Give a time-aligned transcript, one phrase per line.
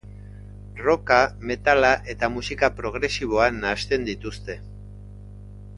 [0.85, 1.17] Rocka,
[1.51, 4.57] metala eta musika progresiboa nahasten dituzte.